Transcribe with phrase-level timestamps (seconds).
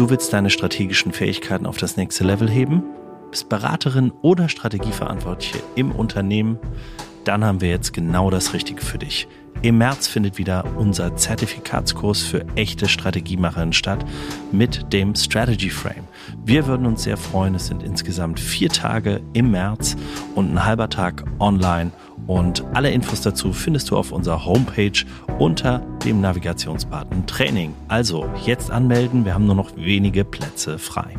[0.00, 2.82] Du willst deine strategischen Fähigkeiten auf das nächste Level heben?
[3.30, 6.58] Bist Beraterin oder Strategieverantwortliche im Unternehmen?
[7.24, 9.28] Dann haben wir jetzt genau das Richtige für dich.
[9.62, 14.06] Im März findet wieder unser Zertifikatskurs für echte Strategiemacherinnen statt
[14.52, 16.08] mit dem Strategy Frame.
[16.46, 17.54] Wir würden uns sehr freuen.
[17.54, 19.96] Es sind insgesamt vier Tage im März
[20.34, 21.92] und ein halber Tag online.
[22.26, 25.04] Und alle Infos dazu findest du auf unserer Homepage
[25.38, 27.74] unter dem Navigationsbutton Training.
[27.88, 31.16] Also jetzt anmelden, wir haben nur noch wenige Plätze frei.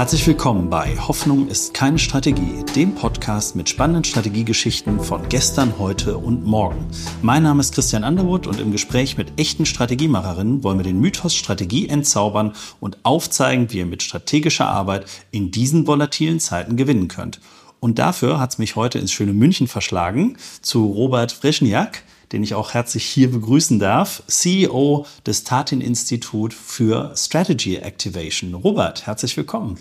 [0.00, 6.16] Herzlich willkommen bei Hoffnung ist keine Strategie, dem Podcast mit spannenden Strategiegeschichten von gestern, heute
[6.16, 6.86] und morgen.
[7.20, 11.34] Mein Name ist Christian Underwood und im Gespräch mit echten Strategiemacherinnen wollen wir den Mythos
[11.34, 17.38] Strategie entzaubern und aufzeigen, wie ihr mit strategischer Arbeit in diesen volatilen Zeiten gewinnen könnt.
[17.78, 22.54] Und dafür hat es mich heute ins schöne München verschlagen zu Robert Frischniak den ich
[22.54, 28.54] auch herzlich hier begrüßen darf, CEO des Tatin-Institut für Strategy Activation.
[28.54, 29.78] Robert, herzlich willkommen.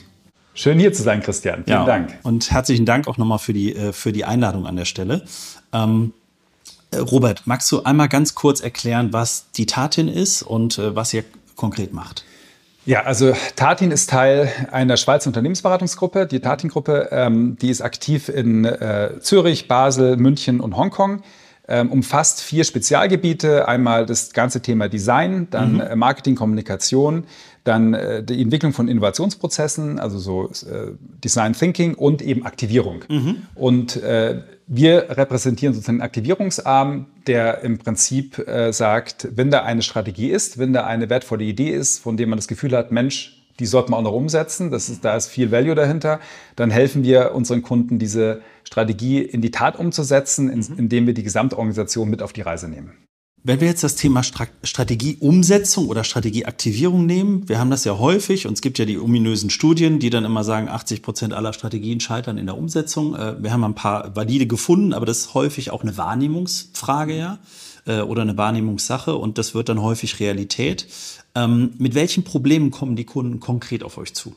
[0.55, 1.64] Schön hier zu sein, Christian.
[1.64, 2.17] Vielen ja, Dank.
[2.23, 5.23] Und herzlichen Dank auch nochmal für die, äh, für die Einladung an der Stelle.
[5.72, 6.14] Ähm,
[6.92, 11.14] äh, Robert, magst du einmal ganz kurz erklären, was die Tatin ist und äh, was
[11.14, 11.23] ihr
[11.55, 12.25] konkret macht?
[12.86, 16.25] Ja, also Tatin ist Teil einer Schweizer Unternehmensberatungsgruppe.
[16.25, 21.22] Die Tatin-Gruppe, ähm, die ist aktiv in äh, Zürich, Basel, München und Hongkong
[21.89, 23.67] umfasst vier Spezialgebiete.
[23.67, 25.81] Einmal das ganze Thema Design, dann mhm.
[25.81, 27.26] Äh, Marketing, Kommunikation,
[27.64, 30.92] dann äh, die Entwicklung von Innovationsprozessen, also so äh,
[31.23, 33.03] Design Thinking und eben Aktivierung.
[33.08, 33.44] Mhm.
[33.56, 34.02] Und
[34.72, 40.73] wir repräsentieren sozusagen einen Aktivierungsarm, der im Prinzip sagt, wenn da eine Strategie ist, wenn
[40.73, 43.99] da eine wertvolle Idee ist, von der man das Gefühl hat, Mensch, die sollte man
[43.99, 46.19] auch noch umsetzen, das ist, da ist viel Value dahinter,
[46.55, 50.77] dann helfen wir unseren Kunden, diese Strategie in die Tat umzusetzen, mhm.
[50.77, 52.93] indem wir die Gesamtorganisation mit auf die Reise nehmen.
[53.41, 58.53] Wenn wir jetzt das Thema Strategieumsetzung oder Strategieaktivierung nehmen, wir haben das ja häufig und
[58.53, 62.37] es gibt ja die ominösen Studien, die dann immer sagen, 80 Prozent aller Strategien scheitern
[62.37, 63.15] in der Umsetzung.
[63.15, 67.39] Äh, wir haben ein paar valide gefunden, aber das ist häufig auch eine Wahrnehmungsfrage ja
[67.86, 70.87] äh, oder eine Wahrnehmungssache und das wird dann häufig Realität.
[71.44, 74.36] Ähm, mit welchen Problemen kommen die Kunden konkret auf euch zu?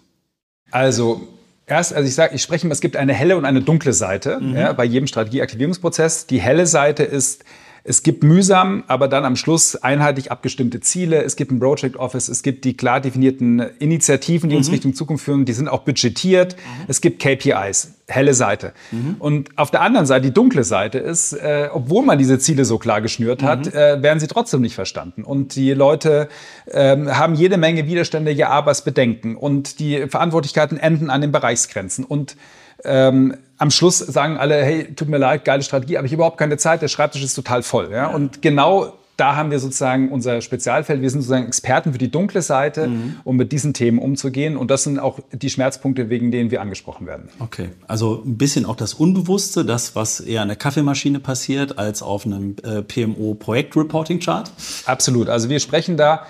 [0.71, 1.29] Also
[1.65, 4.41] Erst, also ich sage, ich spreche immer, es gibt eine helle und eine dunkle Seite
[4.41, 4.57] mhm.
[4.57, 6.27] ja, bei jedem Strategieaktivierungsprozess.
[6.27, 7.45] Die helle Seite ist,
[7.85, 11.23] es gibt mühsam, aber dann am Schluss einheitlich abgestimmte Ziele.
[11.25, 14.61] Es gibt ein Project Office, es gibt die klar definierten Initiativen, die mhm.
[14.61, 15.45] uns Richtung Zukunft führen.
[15.45, 16.55] Die sind auch budgetiert.
[16.55, 16.85] Mhm.
[16.87, 18.73] Es gibt KPIs, helle Seite.
[18.93, 19.17] Mhm.
[19.19, 22.79] Und auf der anderen Seite, die dunkle Seite ist, äh, obwohl man diese Ziele so
[22.79, 23.73] klar geschnürt hat, mhm.
[23.73, 25.25] äh, werden sie trotzdem nicht verstanden.
[25.25, 26.29] Und die Leute
[26.67, 29.35] äh, haben jede Menge Widerstände, ja, Arbeitsbedenken.
[29.35, 32.05] Und die Verantwortlichkeiten enden an den Bereichsgrenzen.
[32.05, 32.37] Und
[32.85, 36.37] ähm, am Schluss sagen alle, hey, tut mir leid, geile Strategie, aber ich habe überhaupt
[36.37, 37.93] keine Zeit, der Schreibtisch ist total voll.
[37.93, 38.09] Ja?
[38.09, 41.01] Und genau da haben wir sozusagen unser Spezialfeld.
[41.01, 43.21] Wir sind sozusagen Experten für die dunkle Seite, mhm.
[43.23, 44.57] um mit diesen Themen umzugehen.
[44.57, 47.29] Und das sind auch die Schmerzpunkte, wegen denen wir angesprochen werden.
[47.39, 52.03] Okay, also ein bisschen auch das Unbewusste, das, was eher an der Kaffeemaschine passiert, als
[52.03, 54.51] auf einem äh, PMO-Projekt-Reporting-Chart.
[54.87, 55.29] Absolut.
[55.29, 56.27] Also wir sprechen da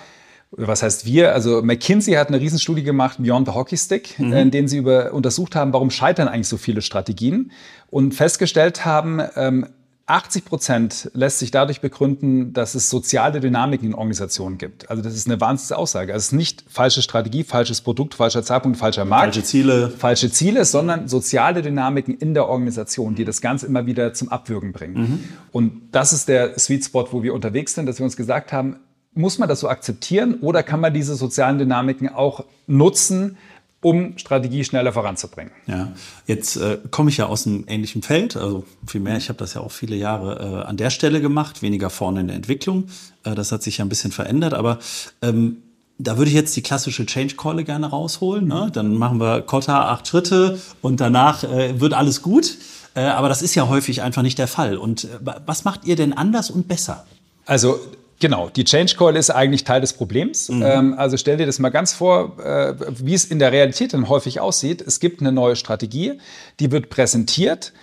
[0.57, 1.33] was heißt wir?
[1.33, 4.33] Also McKinsey hat eine Riesenstudie gemacht, Beyond the Hockey Stick, mhm.
[4.33, 7.51] in denen sie über, untersucht haben, warum scheitern eigentlich so viele Strategien
[7.89, 9.67] und festgestellt haben, ähm,
[10.05, 14.89] 80 Prozent lässt sich dadurch begründen, dass es soziale Dynamiken in Organisationen gibt.
[14.89, 16.11] Also das ist eine wahnsinnige Aussage.
[16.11, 19.35] Also es ist nicht falsche Strategie, falsches Produkt, falscher Zeitpunkt, falscher Markt.
[19.35, 19.89] Falsche Ziele.
[19.89, 24.73] Falsche Ziele, sondern soziale Dynamiken in der Organisation, die das Ganze immer wieder zum Abwürgen
[24.73, 24.95] bringen.
[24.95, 25.23] Mhm.
[25.53, 28.81] Und das ist der Sweet Spot, wo wir unterwegs sind, dass wir uns gesagt haben,
[29.15, 33.37] muss man das so akzeptieren oder kann man diese sozialen Dynamiken auch nutzen,
[33.81, 35.51] um Strategie schneller voranzubringen.
[35.67, 35.91] Ja,
[36.25, 39.61] jetzt äh, komme ich ja aus einem ähnlichen Feld, also vielmehr, ich habe das ja
[39.61, 42.85] auch viele Jahre äh, an der Stelle gemacht, weniger vorne in der Entwicklung.
[43.25, 44.79] Äh, das hat sich ja ein bisschen verändert, aber
[45.21, 45.57] ähm,
[45.99, 48.47] da würde ich jetzt die klassische Change Call gerne rausholen.
[48.47, 48.69] Ne?
[48.73, 52.57] Dann machen wir Kotta acht Schritte und danach äh, wird alles gut.
[52.95, 54.77] Äh, aber das ist ja häufig einfach nicht der Fall.
[54.77, 55.07] Und äh,
[55.45, 57.05] was macht ihr denn anders und besser?
[57.45, 57.79] Also
[58.23, 60.47] Genau, die Change Call ist eigentlich Teil des Problems.
[60.47, 60.63] Mhm.
[60.65, 64.07] Ähm, also stell dir das mal ganz vor, äh, wie es in der Realität dann
[64.07, 64.81] häufig aussieht.
[64.81, 66.13] Es gibt eine neue Strategie,
[66.61, 67.73] die wird präsentiert.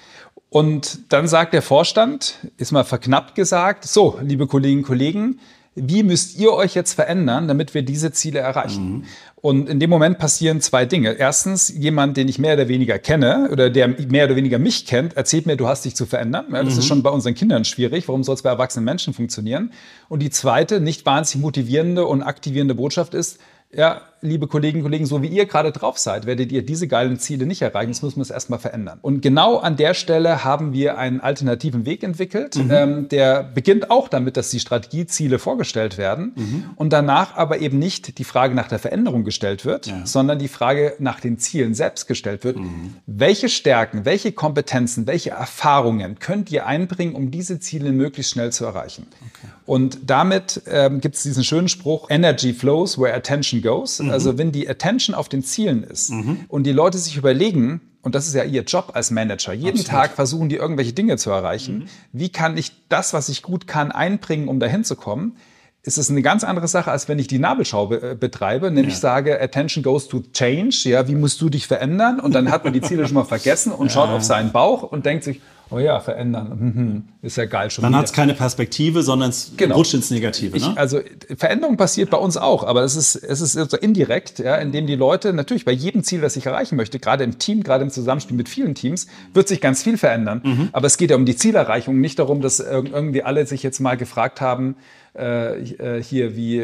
[0.48, 5.40] Und dann sagt der Vorstand, ist mal verknappt gesagt, so, liebe Kolleginnen und Kollegen,
[5.82, 8.92] wie müsst ihr euch jetzt verändern, damit wir diese Ziele erreichen?
[8.92, 9.04] Mhm.
[9.36, 11.12] Und in dem Moment passieren zwei Dinge.
[11.12, 15.16] Erstens, jemand, den ich mehr oder weniger kenne oder der mehr oder weniger mich kennt,
[15.16, 16.46] erzählt mir, du hast dich zu verändern.
[16.52, 16.80] Ja, das mhm.
[16.80, 18.06] ist schon bei unseren Kindern schwierig.
[18.08, 19.72] Warum soll es bei erwachsenen Menschen funktionieren?
[20.08, 23.38] Und die zweite, nicht wahnsinnig motivierende und aktivierende Botschaft ist,
[23.72, 27.18] ja, liebe Kolleginnen und Kollegen, so wie ihr gerade drauf seid, werdet ihr diese geilen
[27.18, 27.90] Ziele nicht erreichen.
[27.90, 28.98] Das müssen wir es erstmal verändern.
[29.02, 32.56] Und genau an der Stelle haben wir einen alternativen Weg entwickelt.
[32.56, 32.70] Mhm.
[32.70, 36.64] Ähm, der beginnt auch damit, dass die Strategieziele vorgestellt werden mhm.
[36.76, 40.04] und danach aber eben nicht die Frage nach der Veränderung gestellt wird, ja.
[40.04, 42.56] sondern die Frage nach den Zielen selbst gestellt wird.
[42.56, 42.94] Mhm.
[43.06, 48.64] Welche Stärken, welche Kompetenzen, welche Erfahrungen könnt ihr einbringen, um diese Ziele möglichst schnell zu
[48.64, 49.06] erreichen?
[49.20, 49.52] Okay.
[49.66, 54.00] Und damit ähm, gibt es diesen schönen Spruch, Energy flows where attention goes.
[54.10, 54.14] Mhm.
[54.14, 56.44] Also wenn die Attention auf den Zielen ist mhm.
[56.48, 59.52] und die Leute sich überlegen, und das ist ja ihr Job als Manager.
[59.52, 59.86] Jeden Absolut.
[59.86, 61.80] Tag versuchen die irgendwelche Dinge zu erreichen.
[61.80, 61.84] Mhm.
[62.12, 65.36] Wie kann ich das, was ich gut kann, einbringen, um dahin zu kommen?
[65.82, 68.94] ist es eine ganz andere Sache, als wenn ich die Nabelschau be äh, betreibe, nämlich
[68.94, 69.00] ja.
[69.00, 72.20] sage, Attention goes to change, ja, wie musst du dich verändern?
[72.20, 73.92] Und dann hat man die Ziele schon mal vergessen und ja.
[73.94, 77.04] schaut auf seinen Bauch und denkt sich, oh ja, verändern, mhm.
[77.22, 79.76] ist ja geil schon Dann hat es keine Perspektive, sondern es genau.
[79.76, 80.56] rutscht ins Negative.
[80.56, 80.76] Ich, ne?
[80.76, 81.00] Also
[81.36, 84.96] Veränderung passiert bei uns auch, aber es ist, es ist so indirekt, ja, indem die
[84.96, 88.36] Leute natürlich bei jedem Ziel, das ich erreichen möchte, gerade im Team, gerade im Zusammenspiel
[88.36, 90.40] mit vielen Teams, wird sich ganz viel verändern.
[90.44, 90.68] Mhm.
[90.72, 93.96] Aber es geht ja um die Zielerreichung, nicht darum, dass irgendwie alle sich jetzt mal
[93.96, 94.76] gefragt haben,
[95.16, 96.58] äh, äh, hier, wie,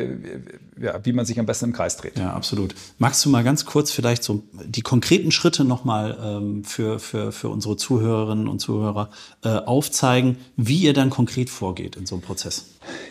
[0.80, 2.18] ja, wie man sich am besten im Kreis dreht.
[2.18, 2.74] Ja, absolut.
[2.98, 7.48] Magst du mal ganz kurz vielleicht so die konkreten Schritte nochmal ähm, für, für, für
[7.48, 9.10] unsere Zuhörerinnen und Zuhörer
[9.42, 12.66] äh, aufzeigen, wie ihr dann konkret vorgeht in so einem Prozess?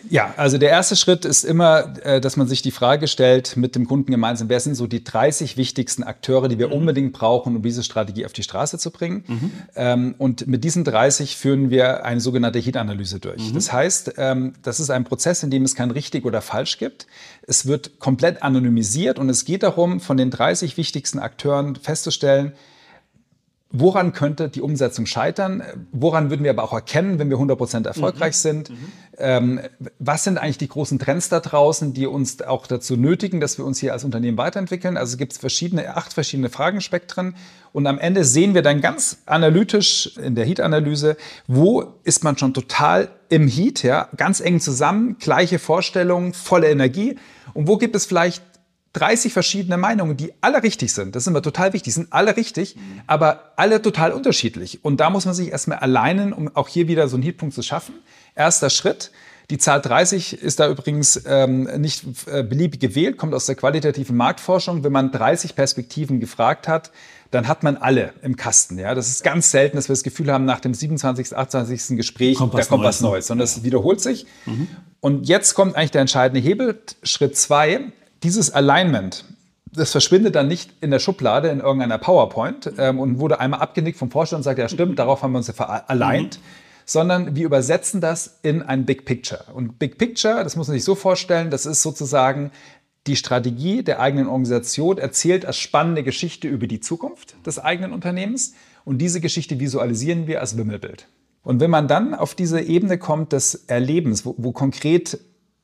[0.08, 3.74] Ja, also der erste Schritt ist immer, äh, dass man sich die Frage stellt mit
[3.74, 6.74] dem Kunden gemeinsam, wer sind so die 30 wichtigsten Akteure, die wir mhm.
[6.74, 9.24] unbedingt brauchen, um diese Strategie auf die Straße zu bringen.
[9.26, 9.52] Mhm.
[9.74, 13.50] Ähm, und mit diesen 30 führen wir eine sogenannte Heat-Analyse durch.
[13.50, 13.54] Mhm.
[13.54, 17.06] Das heißt, ähm, das ist ein Prozess, in dem es kein richtig oder falsch gibt.
[17.42, 22.52] Es wird komplett anonymisiert und es geht darum, von den 30 wichtigsten Akteuren festzustellen,
[23.70, 25.62] Woran könnte die Umsetzung scheitern?
[25.90, 28.38] Woran würden wir aber auch erkennen, wenn wir 100% erfolgreich mhm.
[28.38, 28.70] sind?
[28.70, 28.76] Mhm.
[29.18, 29.60] Ähm,
[29.98, 33.64] was sind eigentlich die großen Trends da draußen, die uns auch dazu nötigen, dass wir
[33.64, 34.96] uns hier als Unternehmen weiterentwickeln?
[34.96, 37.34] Also gibt es verschiedene, acht verschiedene Fragenspektren.
[37.72, 41.16] Und am Ende sehen wir dann ganz analytisch in der Heat-Analyse,
[41.48, 47.18] wo ist man schon total im Heat, ja, ganz eng zusammen, gleiche Vorstellungen, volle Energie.
[47.52, 48.42] Und wo gibt es vielleicht
[48.96, 51.14] 30 verschiedene Meinungen, die alle richtig sind.
[51.14, 51.82] Das ist immer total wichtig.
[51.84, 52.76] Die sind alle richtig,
[53.06, 54.84] aber alle total unterschiedlich.
[54.84, 57.62] Und da muss man sich erstmal alleinen, um auch hier wieder so einen Heatpunkt zu
[57.62, 57.94] schaffen.
[58.34, 59.10] Erster Schritt.
[59.50, 64.16] Die Zahl 30 ist da übrigens ähm, nicht äh, beliebig gewählt, kommt aus der qualitativen
[64.16, 64.82] Marktforschung.
[64.82, 66.90] Wenn man 30 Perspektiven gefragt hat,
[67.30, 68.78] dann hat man alle im Kasten.
[68.78, 68.94] Ja?
[68.94, 71.96] Das ist ganz selten, dass wir das Gefühl haben, nach dem 27., 28.
[71.96, 74.26] Gespräch, kommt da kommt Neues, was Neues, sondern es wiederholt sich.
[74.46, 74.66] Mhm.
[75.00, 76.80] Und jetzt kommt eigentlich der entscheidende Hebel.
[77.04, 77.92] Schritt zwei,
[78.22, 79.24] dieses Alignment,
[79.72, 83.98] das verschwindet dann nicht in der Schublade in irgendeiner PowerPoint ähm, und wurde einmal abgenickt
[83.98, 86.38] vom Vorstand und sagt, ja stimmt, darauf haben wir uns ja aligned.
[86.38, 86.42] Mhm.
[86.88, 89.46] Sondern wir übersetzen das in ein Big Picture.
[89.52, 92.52] Und Big Picture, das muss man sich so vorstellen, das ist sozusagen
[93.08, 98.54] die Strategie der eigenen Organisation, erzählt als spannende Geschichte über die Zukunft des eigenen Unternehmens.
[98.84, 101.08] Und diese Geschichte visualisieren wir als Wimmelbild.
[101.42, 105.18] Und wenn man dann auf diese Ebene kommt des Erlebens, wo, wo konkret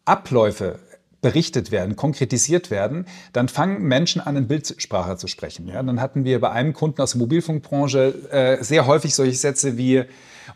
[0.04, 0.78] Abläufe
[1.22, 5.68] berichtet werden, konkretisiert werden, dann fangen Menschen an, in Bildsprache zu sprechen.
[5.68, 9.78] Ja, dann hatten wir bei einem Kunden aus der Mobilfunkbranche äh, sehr häufig solche Sätze
[9.78, 10.04] wie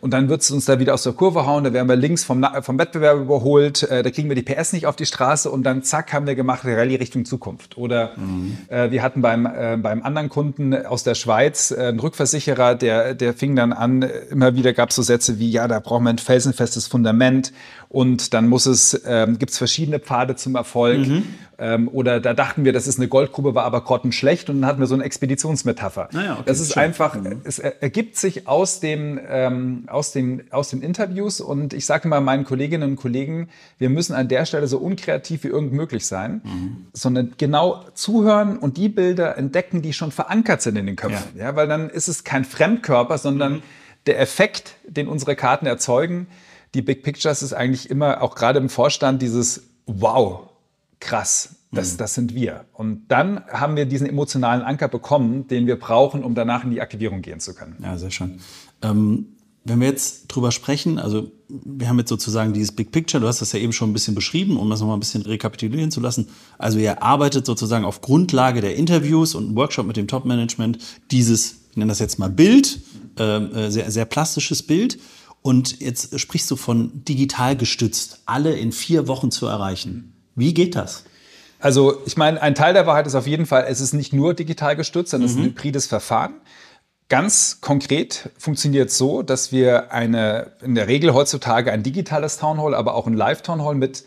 [0.01, 2.25] und dann wird es uns da wieder aus der Kurve hauen, da werden wir links
[2.25, 5.63] vom, vom Wettbewerb überholt, äh, da kriegen wir die PS nicht auf die Straße und
[5.65, 7.79] dann zack haben wir gemacht, Rallye Richtung Zukunft.
[7.79, 8.59] Oder mhm.
[8.69, 13.15] äh, wir hatten beim, äh, beim anderen Kunden aus der Schweiz äh, einen Rückversicherer, der,
[13.15, 16.11] der fing dann an, immer wieder gab es so Sätze wie, ja, da brauchen wir
[16.11, 17.53] ein felsenfestes Fundament
[17.89, 21.07] und dann muss es, ähm, gibt es verschiedene Pfade zum Erfolg.
[21.07, 21.25] Mhm.
[21.59, 24.81] Ähm, oder da dachten wir, das ist eine Goldgrube, war aber grottenschlecht und dann hatten
[24.81, 26.11] wir so eine Expeditionsmetapher.
[26.13, 26.83] Naja, okay, das ist schön.
[26.83, 27.41] einfach, mhm.
[27.45, 32.21] es ergibt sich aus, dem, ähm, aus, den, aus den Interviews und ich sage mal
[32.21, 33.49] meinen Kolleginnen und Kollegen,
[33.79, 36.87] wir müssen an der Stelle so unkreativ wie irgend möglich sein, mhm.
[36.93, 41.39] sondern genau zuhören und die Bilder entdecken, die schon verankert sind in den Köpfen.
[41.39, 41.47] Ja.
[41.47, 43.63] ja weil dann ist es kein Fremdkörper, sondern mhm.
[44.07, 46.27] der Effekt, den unsere Karten erzeugen,
[46.75, 50.51] die Big Pictures ist eigentlich immer, auch gerade im Vorstand, dieses Wow,
[51.01, 51.99] krass, das, mhm.
[51.99, 52.65] das sind wir.
[52.73, 56.81] Und dann haben wir diesen emotionalen Anker bekommen, den wir brauchen, um danach in die
[56.81, 57.77] Aktivierung gehen zu können.
[57.83, 58.41] Ja, sehr schön.
[58.83, 59.27] Ähm,
[59.65, 63.41] wenn wir jetzt drüber sprechen, also wir haben jetzt sozusagen dieses Big Picture, du hast
[63.41, 66.29] das ja eben schon ein bisschen beschrieben, um das nochmal ein bisschen rekapitulieren zu lassen.
[66.57, 70.79] Also ihr arbeitet sozusagen auf Grundlage der Interviews und Workshop mit dem Top-Management
[71.11, 72.81] dieses, ich nenne das jetzt mal Bild,
[73.19, 74.99] ähm, äh, sehr, sehr plastisches Bild.
[75.43, 80.13] Und jetzt sprichst du von digital gestützt, alle in vier Wochen zu erreichen.
[80.37, 81.05] Wie geht das?
[81.59, 84.35] Also ich meine, ein Teil der Wahrheit ist auf jeden Fall, es ist nicht nur
[84.35, 85.31] digital gestützt, sondern mhm.
[85.31, 85.57] es ist ein mhm.
[85.57, 86.35] hybrides Verfahren.
[87.09, 92.75] Ganz konkret funktioniert es so, dass wir eine, in der Regel heutzutage ein digitales Townhall,
[92.75, 94.05] aber auch ein Live-Townhall mit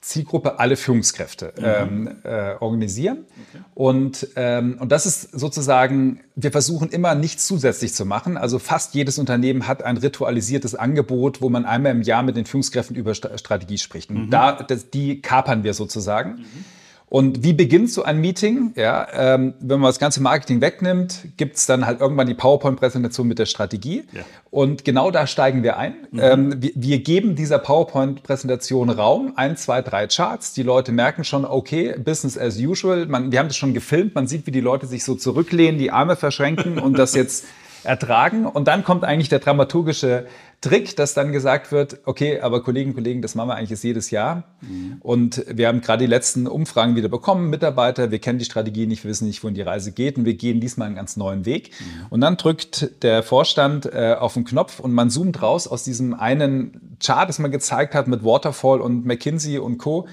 [0.00, 1.64] Zielgruppe alle Führungskräfte mhm.
[1.64, 3.24] ähm, äh, organisieren.
[3.50, 3.64] Okay.
[3.74, 8.36] Und, ähm, und das ist sozusagen, wir versuchen immer nichts zusätzlich zu machen.
[8.36, 12.46] Also fast jedes Unternehmen hat ein ritualisiertes Angebot, wo man einmal im Jahr mit den
[12.46, 14.10] Führungskräften über Strategie spricht.
[14.10, 14.30] Und mhm.
[14.30, 16.36] da, das, die kapern wir sozusagen.
[16.36, 16.64] Mhm.
[17.10, 18.72] Und wie beginnt so ein Meeting?
[18.76, 23.26] Ja, ähm, wenn man das ganze Marketing wegnimmt, gibt es dann halt irgendwann die PowerPoint-Präsentation
[23.26, 24.04] mit der Strategie.
[24.12, 24.22] Ja.
[24.50, 25.94] Und genau da steigen wir ein.
[26.10, 26.20] Mhm.
[26.20, 30.52] Ähm, wir, wir, geben dieser PowerPoint-Präsentation Raum, ein, zwei, drei Charts.
[30.52, 33.06] Die Leute merken schon, okay, Business as usual.
[33.06, 34.14] Man, wir haben das schon gefilmt.
[34.14, 37.46] Man sieht, wie die Leute sich so zurücklehnen, die Arme verschränken und das jetzt
[37.84, 38.44] ertragen.
[38.44, 40.26] Und dann kommt eigentlich der dramaturgische
[40.60, 44.10] Trick, dass dann gesagt wird, okay, aber Kolleginnen und Kollegen, das machen wir eigentlich jedes
[44.10, 44.42] Jahr.
[44.60, 44.96] Mhm.
[45.00, 49.04] Und wir haben gerade die letzten Umfragen wieder bekommen, Mitarbeiter, wir kennen die Strategie nicht,
[49.04, 51.70] wir wissen nicht, wohin die Reise geht und wir gehen diesmal einen ganz neuen Weg.
[51.78, 52.06] Mhm.
[52.10, 56.12] Und dann drückt der Vorstand äh, auf den Knopf und man zoomt raus aus diesem
[56.14, 60.08] einen Chart, das man gezeigt hat mit Waterfall und McKinsey und Co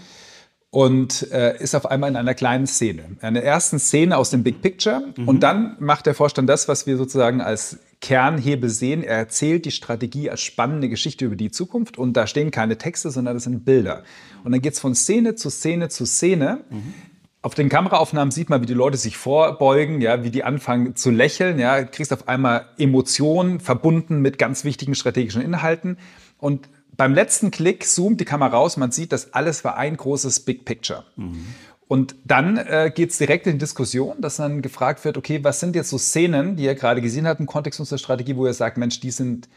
[0.75, 3.03] und äh, ist auf einmal in einer kleinen Szene.
[3.21, 5.03] Eine ersten Szene aus dem Big Picture.
[5.15, 5.25] Mhm.
[5.25, 9.01] Und dann macht der Vorstand das, was wir sozusagen als Kernhebel sehen.
[9.01, 11.97] Er erzählt die Strategie als spannende Geschichte über die Zukunft.
[11.97, 14.03] Und da stehen keine Texte, sondern das sind Bilder.
[14.43, 16.65] Und dann geht es von Szene zu Szene zu Szene.
[16.69, 16.93] Mhm.
[17.41, 21.09] Auf den Kameraaufnahmen sieht man, wie die Leute sich vorbeugen, ja, wie die anfangen zu
[21.09, 21.57] lächeln.
[21.57, 25.97] Ja, du kriegst auf einmal Emotionen verbunden mit ganz wichtigen strategischen Inhalten.
[26.37, 26.67] Und
[26.97, 30.65] beim letzten Klick zoomt die Kamera raus, man sieht, das alles war ein großes Big
[30.65, 31.05] Picture.
[31.15, 31.45] Mhm.
[31.87, 35.59] Und dann äh, geht es direkt in die Diskussion, dass dann gefragt wird, okay, was
[35.59, 38.53] sind jetzt so Szenen, die ihr gerade gesehen habt im Kontext unserer Strategie, wo ihr
[38.53, 39.47] sagt, Mensch, die sind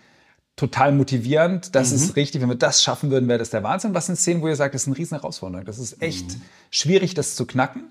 [0.56, 1.96] total motivierend, das mhm.
[1.96, 3.94] ist richtig, wenn wir das schaffen würden, wäre das der Wahnsinn.
[3.94, 6.42] Was sind Szenen, wo ihr sagt, das ist eine riesen Herausforderung, das ist echt mhm.
[6.70, 7.84] schwierig, das zu knacken.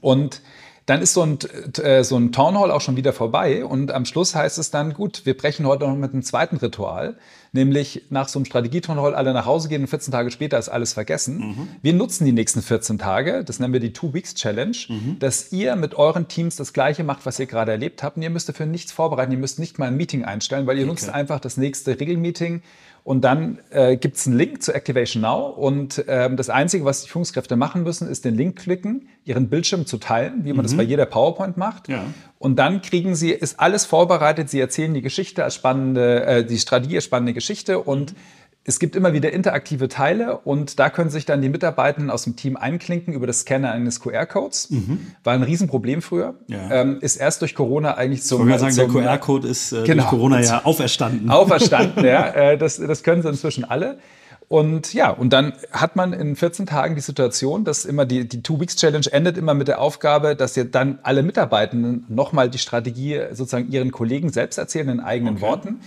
[0.00, 0.40] Und
[0.90, 1.38] dann ist so ein,
[1.82, 4.92] äh, so ein Town Hall auch schon wieder vorbei und am Schluss heißt es dann,
[4.92, 7.16] gut, wir brechen heute noch mit einem zweiten Ritual,
[7.52, 10.68] nämlich nach so einem Strategie-Town Hall alle nach Hause gehen und 14 Tage später ist
[10.68, 11.38] alles vergessen.
[11.38, 11.68] Mhm.
[11.80, 15.18] Wir nutzen die nächsten 14 Tage, das nennen wir die Two-Weeks-Challenge, mhm.
[15.20, 18.30] dass ihr mit euren Teams das Gleiche macht, was ihr gerade erlebt habt und ihr
[18.30, 20.90] müsst dafür nichts vorbereiten, ihr müsst nicht mal ein Meeting einstellen, weil ihr okay.
[20.90, 22.62] nutzt einfach das nächste Regelmeeting
[23.02, 25.48] und dann äh, gibt es einen Link zu Activation Now.
[25.48, 29.86] Und ähm, das Einzige, was die Führungskräfte machen müssen, ist den Link klicken, ihren Bildschirm
[29.86, 30.62] zu teilen, wie man mhm.
[30.62, 31.88] das bei jeder PowerPoint macht.
[31.88, 32.04] Ja.
[32.38, 36.58] Und dann kriegen sie, ist alles vorbereitet, sie erzählen die Geschichte als spannende, äh, die
[36.58, 41.08] Strategie als spannende Geschichte und mhm es gibt immer wieder interaktive Teile und da können
[41.08, 44.70] sich dann die Mitarbeitenden aus dem Team einklinken über das Scannen eines QR-Codes.
[44.70, 45.06] Mhm.
[45.24, 46.34] War ein Riesenproblem früher.
[46.46, 46.70] Ja.
[46.70, 48.48] Ähm, ist erst durch Corona eigentlich zum.
[48.48, 50.02] Ich sagen, der QR-Code ist äh, genau.
[50.02, 51.30] durch Corona ja auferstanden.
[51.30, 52.28] Auferstanden, ja.
[52.28, 53.98] Äh, das, das können sie inzwischen alle.
[54.46, 58.42] Und ja, und dann hat man in 14 Tagen die Situation, dass immer die, die
[58.42, 63.70] Two-Weeks-Challenge endet immer mit der Aufgabe, dass ihr dann alle Mitarbeitenden nochmal die Strategie sozusagen
[63.70, 65.42] ihren Kollegen selbst erzählen in eigenen okay.
[65.42, 65.80] Worten.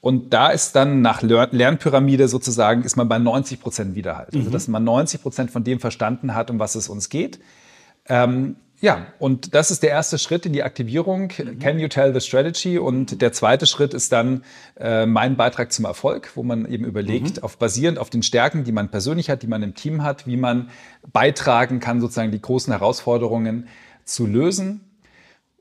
[0.00, 4.28] Und da ist dann nach Lernpyramide sozusagen, ist man bei 90 Prozent Widerhalt.
[4.28, 4.44] Also, mhm.
[4.44, 7.38] Also, dass man 90 Prozent von dem verstanden hat, um was es uns geht.
[8.08, 11.32] Ähm, ja, und das ist der erste Schritt in die Aktivierung.
[11.36, 11.58] Mhm.
[11.58, 12.78] Can you tell the strategy?
[12.78, 14.42] Und der zweite Schritt ist dann
[14.78, 17.42] äh, mein Beitrag zum Erfolg, wo man eben überlegt, mhm.
[17.42, 20.38] auf basierend auf den Stärken, die man persönlich hat, die man im Team hat, wie
[20.38, 20.70] man
[21.12, 23.68] beitragen kann, sozusagen die großen Herausforderungen
[24.04, 24.80] zu lösen.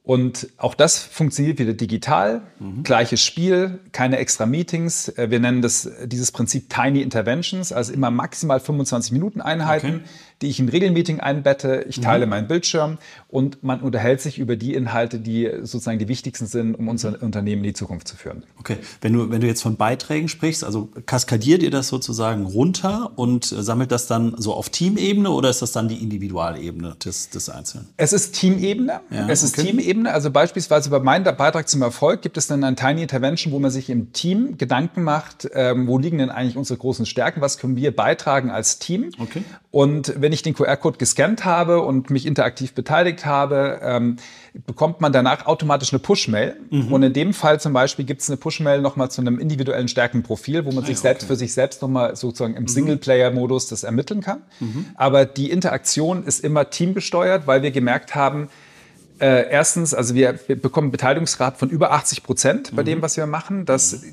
[0.10, 2.82] Und auch das funktioniert wieder digital, mhm.
[2.82, 5.10] gleiches Spiel, keine extra Meetings.
[5.10, 9.98] Äh, wir nennen das dieses Prinzip Tiny Interventions, also immer maximal 25 Minuten Einheiten.
[9.98, 10.10] Okay
[10.42, 11.86] die ich in Regelmeeting einbette.
[11.90, 12.30] Ich teile mhm.
[12.30, 16.88] meinen Bildschirm und man unterhält sich über die Inhalte, die sozusagen die wichtigsten sind, um
[16.88, 17.18] unser mhm.
[17.22, 18.44] Unternehmen in die Zukunft zu führen.
[18.60, 23.12] Okay, wenn du, wenn du jetzt von Beiträgen sprichst, also kaskadiert ihr das sozusagen runter
[23.16, 27.30] und äh, sammelt das dann so auf Teamebene oder ist das dann die Individualebene des,
[27.30, 27.88] des Einzelnen?
[27.98, 29.02] Es ist Teamebene.
[29.10, 29.68] Ja, es ist okay.
[29.68, 30.12] Teamebene.
[30.12, 33.72] Also beispielsweise bei meinem Beitrag zum Erfolg gibt es dann ein Tiny Intervention, wo man
[33.72, 37.76] sich im Team Gedanken macht, ähm, wo liegen denn eigentlich unsere großen Stärken, was können
[37.76, 39.12] wir beitragen als Team.
[39.20, 39.44] Okay.
[39.72, 44.16] Und wenn ich den QR-Code gescannt habe und mich interaktiv beteiligt habe, ähm,
[44.66, 46.56] bekommt man danach automatisch eine Push-Mail.
[46.72, 46.92] Mhm.
[46.92, 50.66] Und in dem Fall zum Beispiel gibt es eine Push-Mail nochmal zu einem individuellen Stärkenprofil,
[50.66, 51.34] wo man ah, sich selbst okay.
[51.34, 52.68] für sich selbst nochmal sozusagen im mhm.
[52.68, 54.42] Singleplayer-Modus das ermitteln kann.
[54.60, 54.88] Mhm.
[54.96, 58.50] Aber die Interaktion ist immer teamgesteuert, weil wir gemerkt haben,
[59.20, 62.86] äh, erstens, also wir, wir bekommen Beteiligungsgrad von über 80 Prozent bei mhm.
[62.86, 64.04] dem, was wir machen, dass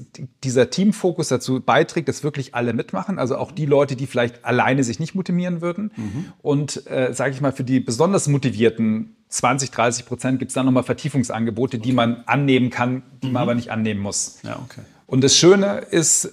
[0.44, 4.84] dieser Teamfokus dazu beiträgt, dass wirklich alle mitmachen, also auch die Leute, die vielleicht alleine
[4.84, 5.92] sich nicht motivieren würden.
[5.96, 6.32] Mhm.
[6.42, 10.66] Und äh, sage ich mal, für die besonders motivierten 20, 30 Prozent gibt es dann
[10.66, 11.84] nochmal Vertiefungsangebote, okay.
[11.86, 13.36] die man annehmen kann, die man mhm.
[13.36, 14.38] aber nicht annehmen muss.
[14.42, 14.82] Ja, okay.
[15.06, 16.32] Und das Schöne ist,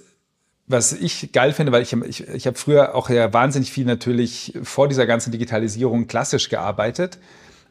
[0.68, 4.58] was ich geil finde, weil ich, ich, ich habe früher auch ja wahnsinnig viel natürlich
[4.64, 7.20] vor dieser ganzen Digitalisierung klassisch gearbeitet.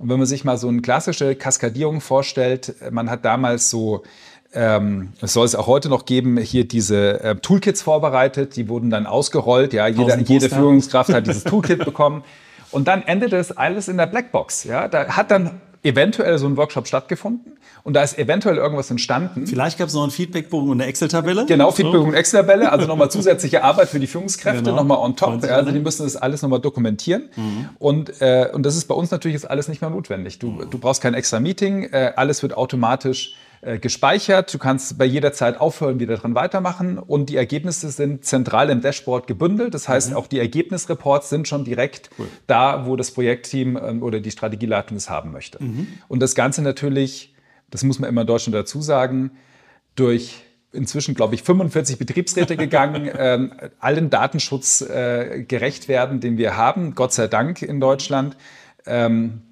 [0.03, 4.03] Und wenn man sich mal so eine klassische Kaskadierung vorstellt, man hat damals so
[4.53, 8.91] ähm, es soll es auch heute noch geben, hier diese äh, Toolkits vorbereitet, die wurden
[8.91, 9.73] dann ausgerollt.
[9.73, 12.25] Ja, jeder, jede Führungskraft hat dieses Toolkit bekommen.
[12.71, 14.65] Und dann endete es alles in der Blackbox.
[14.65, 19.47] Ja, da hat dann eventuell so ein Workshop stattgefunden und da ist eventuell irgendwas entstanden.
[19.47, 21.47] Vielleicht gab es noch einen Feedbackbogen und eine Excel-Tabelle.
[21.47, 24.77] Genau, Feedbackbogen und Excel-Tabelle, also nochmal zusätzliche Arbeit für die Führungskräfte, genau.
[24.77, 25.43] nochmal on top.
[25.43, 27.29] Also die müssen das alles nochmal dokumentieren.
[27.35, 27.69] Mhm.
[27.79, 30.39] Und, äh, und das ist bei uns natürlich jetzt alles nicht mehr notwendig.
[30.39, 33.35] Du, du brauchst kein extra Meeting, äh, alles wird automatisch
[33.65, 34.53] äh, gespeichert.
[34.53, 38.81] Du kannst bei jeder Zeit aufhören, wieder dran weitermachen und die Ergebnisse sind zentral im
[38.81, 39.73] Dashboard gebündelt.
[39.73, 40.17] Das heißt, mhm.
[40.17, 42.27] auch die Ergebnisreports sind schon direkt cool.
[42.49, 45.63] da, wo das Projektteam ähm, oder die Strategieleitung es haben möchte.
[45.63, 45.87] Mhm.
[46.09, 47.37] Und das Ganze natürlich,
[47.71, 49.31] das muss man immer in Deutschland dazu sagen,
[49.95, 50.43] durch
[50.73, 56.97] inzwischen, glaube ich, 45 Betriebsräte gegangen, ähm, allen Datenschutz äh, gerecht werden, den wir haben,
[56.97, 58.37] Gott sei Dank in Deutschland,
[58.87, 59.43] ähm,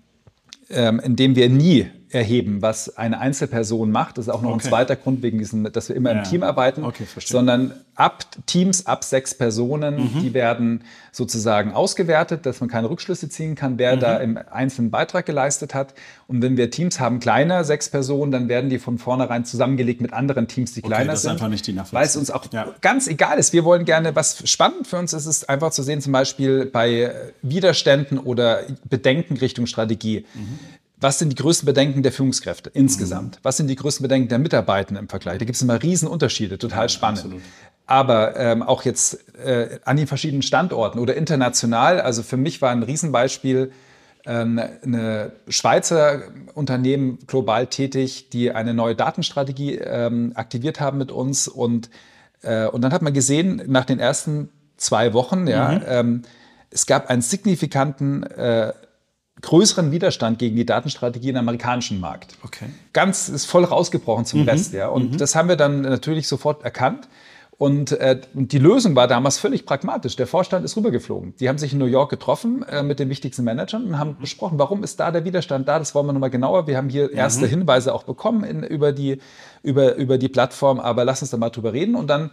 [0.69, 4.19] ähm, indem wir nie erheben, was eine Einzelperson macht.
[4.19, 4.65] Das ist auch noch okay.
[4.65, 6.19] ein zweiter Grund wegen diesem, dass wir immer ja.
[6.19, 10.21] im Team arbeiten, okay, sondern ab Teams ab sechs Personen, mhm.
[10.21, 14.01] die werden sozusagen ausgewertet, dass man keine Rückschlüsse ziehen kann, wer mhm.
[14.01, 15.95] da im einzelnen Beitrag geleistet hat.
[16.27, 20.13] Und wenn wir Teams haben kleiner, sechs Personen, dann werden die von vornherein zusammengelegt mit
[20.13, 21.33] anderen Teams, die okay, kleiner das ist sind.
[21.33, 22.75] Einfach nicht die weil es uns auch ja.
[22.81, 23.53] ganz egal ist.
[23.53, 27.15] Wir wollen gerne, was spannend für uns ist, ist einfach zu sehen, zum Beispiel bei
[27.43, 30.27] Widerständen oder Bedenken Richtung Strategie.
[30.35, 30.59] Mhm
[31.01, 33.37] was sind die größten Bedenken der Führungskräfte insgesamt?
[33.37, 33.41] Mhm.
[33.43, 35.39] Was sind die größten Bedenken der Mitarbeitenden im Vergleich?
[35.39, 37.21] Da gibt es immer Riesenunterschiede, total spannend.
[37.21, 37.43] Absolut.
[37.87, 42.71] Aber ähm, auch jetzt äh, an den verschiedenen Standorten oder international, also für mich war
[42.71, 43.73] ein Riesenbeispiel
[44.27, 46.23] ähm, eine Schweizer
[46.55, 51.49] Unternehmen global tätig, die eine neue Datenstrategie ähm, aktiviert haben mit uns.
[51.49, 51.91] Und,
[52.43, 55.83] äh, und dann hat man gesehen, nach den ersten zwei Wochen, ja, mhm.
[55.87, 56.23] ähm,
[56.71, 58.73] es gab einen signifikanten äh,
[59.41, 62.37] größeren Widerstand gegen die Datenstrategie im amerikanischen Markt.
[62.43, 62.67] Okay.
[62.93, 64.49] Ganz ist voll rausgebrochen zum mhm.
[64.49, 64.89] Rest, ja.
[64.89, 65.19] Und mhm.
[65.19, 67.09] das haben wir dann natürlich sofort erkannt.
[67.61, 70.17] Und, äh, die Lösung war damals völlig pragmatisch.
[70.17, 71.35] Der Vorstand ist rübergeflogen.
[71.41, 74.23] Die haben sich in New York getroffen äh, mit den wichtigsten Managern und haben mhm.
[74.23, 75.79] besprochen, warum ist da der Widerstand da?
[75.79, 76.67] Das wollen wir nochmal genauer.
[76.67, 77.51] Wir haben hier erste mhm.
[77.51, 79.19] Hinweise auch bekommen in, über, die,
[79.63, 81.97] über, über die Plattform, aber lass uns da mal drüber reden.
[81.97, 82.31] Und dann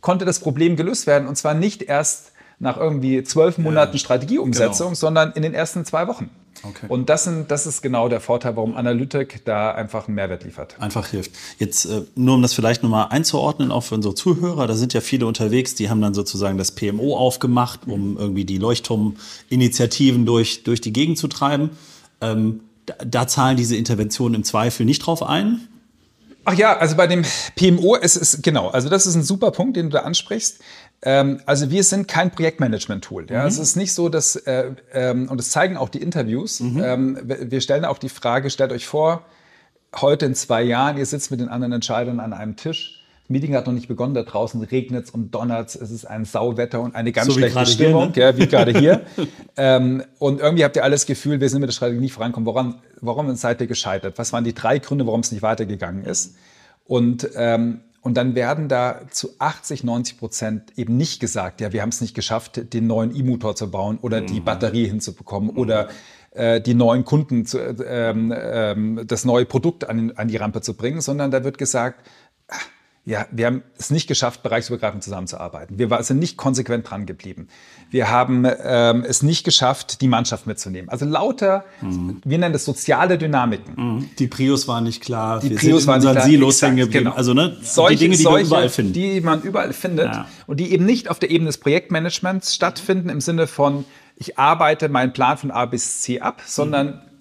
[0.00, 1.28] konnte das Problem gelöst werden.
[1.28, 2.31] Und zwar nicht erst
[2.62, 4.94] nach irgendwie zwölf Monaten ja, Strategieumsetzung, genau.
[4.94, 6.30] sondern in den ersten zwei Wochen.
[6.62, 6.86] Okay.
[6.88, 10.76] Und das, sind, das ist genau der Vorteil, warum Analytic da einfach einen Mehrwert liefert.
[10.78, 11.32] Einfach hilft.
[11.58, 15.00] Jetzt äh, nur um das vielleicht nochmal einzuordnen, auch für unsere Zuhörer, da sind ja
[15.00, 20.80] viele unterwegs, die haben dann sozusagen das PMO aufgemacht, um irgendwie die Leuchtturminitiativen durch, durch
[20.80, 21.70] die Gegend zu treiben.
[22.20, 25.66] Ähm, da, da zahlen diese Interventionen im Zweifel nicht drauf ein.
[26.44, 27.22] Ach ja, also bei dem
[27.56, 30.60] PMO, es ist genau, also das ist ein super Punkt, den du da ansprichst.
[31.02, 33.26] Ähm, also wir sind kein Projektmanagement-Tool.
[33.30, 33.42] Ja?
[33.42, 33.48] Mhm.
[33.48, 36.82] Es ist nicht so, dass, äh, ähm, und das zeigen auch die Interviews, mhm.
[36.82, 39.24] ähm, wir stellen auch die Frage, stellt euch vor,
[39.96, 43.01] heute in zwei Jahren, ihr sitzt mit den anderen Entscheidern an einem Tisch,
[43.32, 46.80] Meeting hat noch nicht begonnen, da draußen regnet es und donnert es ist ein Sauwetter
[46.80, 48.30] und eine ganz so schlechte Stimmung, hier, ne?
[48.32, 49.02] ja, wie gerade hier.
[49.56, 52.46] ähm, und irgendwie habt ihr alles Gefühl, wir sind mit der Strategie nicht vorankommen.
[52.46, 54.18] Warum, warum seid ihr gescheitert?
[54.18, 56.36] Was waren die drei Gründe, warum es nicht weitergegangen ist?
[56.86, 61.82] Und ähm, und dann werden da zu 80, 90 Prozent eben nicht gesagt, ja, wir
[61.82, 64.26] haben es nicht geschafft, den neuen E-Motor zu bauen oder mhm.
[64.26, 65.58] die Batterie hinzubekommen mhm.
[65.58, 65.88] oder
[66.32, 70.74] äh, die neuen Kunden, zu, äh, ähm, das neue Produkt an, an die Rampe zu
[70.74, 72.04] bringen, sondern da wird gesagt,
[73.04, 75.76] ja, wir haben es nicht geschafft, bereichsübergreifend zusammenzuarbeiten.
[75.76, 77.48] Wir sind nicht konsequent dran geblieben.
[77.90, 80.88] Wir haben ähm, es nicht geschafft, die Mannschaft mitzunehmen.
[80.88, 82.20] Also lauter, mhm.
[82.24, 83.74] wir nennen das soziale Dynamiken.
[83.74, 84.10] Mhm.
[84.20, 85.40] Die Prios waren nicht klar.
[85.40, 86.24] Die wir Prios waren nicht klar.
[86.24, 87.06] Silos hängen geblieben.
[87.06, 87.16] Genau.
[87.16, 88.96] Also ne, solche, die Dinge, die solche, man überall findet.
[88.96, 90.26] Die man überall findet ja.
[90.46, 93.84] und die eben nicht auf der Ebene des Projektmanagements stattfinden im Sinne von
[94.14, 97.11] ich arbeite meinen Plan von A bis C ab, sondern mhm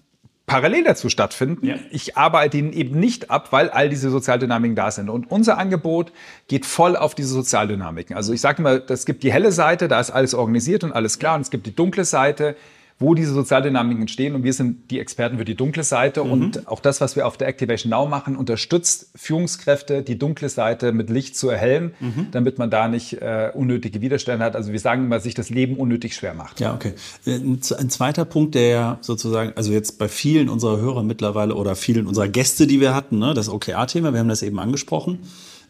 [0.51, 1.65] parallel dazu stattfinden.
[1.65, 1.75] Ja.
[1.91, 5.09] Ich arbeite ihn eben nicht ab, weil all diese Sozialdynamiken da sind.
[5.09, 6.11] Und unser Angebot
[6.49, 8.17] geht voll auf diese Sozialdynamiken.
[8.17, 11.19] Also ich sage mal, es gibt die helle Seite, da ist alles organisiert und alles
[11.19, 11.35] klar.
[11.35, 12.57] Und es gibt die dunkle Seite,
[13.01, 14.35] wo diese Sozialdynamiken entstehen.
[14.35, 16.23] Und wir sind die Experten für die dunkle Seite.
[16.23, 16.31] Mhm.
[16.31, 20.91] Und auch das, was wir auf der Activation Now machen, unterstützt Führungskräfte, die dunkle Seite
[20.93, 22.27] mit Licht zu erhellen, mhm.
[22.31, 24.55] damit man da nicht äh, unnötige Widerstände hat.
[24.55, 26.59] Also wir sagen immer, sich das Leben unnötig schwer macht.
[26.59, 26.93] Ja, okay.
[27.25, 31.75] Äh, ein, ein zweiter Punkt, der sozusagen, also jetzt bei vielen unserer Hörer mittlerweile oder
[31.75, 35.19] vielen unserer Gäste, die wir hatten, ne, das OKR-Thema, wir haben das eben angesprochen.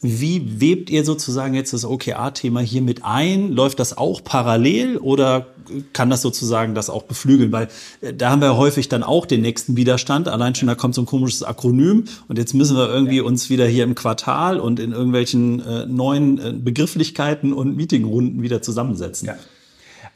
[0.03, 3.51] Wie webt ihr sozusagen jetzt das OKR-Thema hier mit ein?
[3.51, 5.50] Läuft das auch parallel oder
[5.93, 7.51] kann das sozusagen das auch beflügeln?
[7.51, 7.67] Weil
[8.01, 10.27] äh, da haben wir häufig dann auch den nächsten Widerstand.
[10.27, 13.23] Allein schon, da kommt so ein komisches Akronym und jetzt müssen wir irgendwie ja.
[13.23, 18.61] uns wieder hier im Quartal und in irgendwelchen äh, neuen äh, Begrifflichkeiten und Meetingrunden wieder
[18.61, 19.27] zusammensetzen.
[19.27, 19.35] Ja.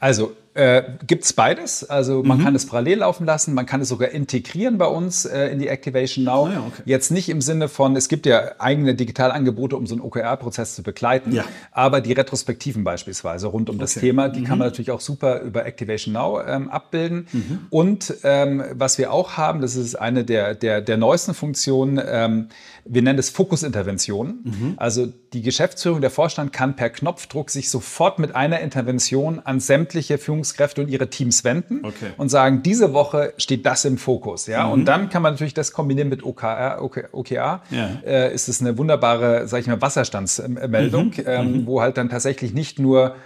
[0.00, 1.84] Also Äh, Gibt es beides.
[1.84, 2.44] Also man mhm.
[2.44, 5.68] kann es parallel laufen lassen, man kann es sogar integrieren bei uns äh, in die
[5.68, 6.46] Activation Now.
[6.46, 6.82] Ah, ja, okay.
[6.86, 10.82] Jetzt nicht im Sinne von, es gibt ja eigene Digitalangebote, um so einen OKR-Prozess zu
[10.82, 11.44] begleiten, ja.
[11.72, 13.82] aber die Retrospektiven beispielsweise rund um okay.
[13.82, 14.44] das Thema, die mhm.
[14.44, 17.28] kann man natürlich auch super über Activation Now ähm, abbilden.
[17.32, 17.58] Mhm.
[17.68, 22.48] Und ähm, was wir auch haben, das ist eine der, der, der neuesten Funktionen, ähm,
[22.88, 24.40] wir nennen es Fokusinterventionen.
[24.44, 24.74] Mhm.
[24.76, 30.18] Also die Geschäftsführung, der Vorstand kann per Knopfdruck sich sofort mit einer Intervention an sämtliche
[30.18, 32.10] Führungskräfte und ihre Teams wenden okay.
[32.16, 34.46] und sagen, diese Woche steht das im Fokus.
[34.46, 34.66] Ja?
[34.66, 34.72] Mhm.
[34.72, 36.78] Und dann kann man natürlich das kombinieren mit OKR.
[37.12, 38.00] OKA ja.
[38.04, 41.24] äh, ist es eine wunderbare, sage ich mal, Wasserstandsmeldung, mhm.
[41.26, 41.66] ähm, mhm.
[41.66, 43.16] wo halt dann tatsächlich nicht nur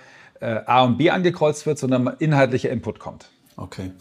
[0.41, 3.31] äh, A und B angekreuzt wird, sondern inhaltlicher Input kommt.
[3.57, 3.93] Okay.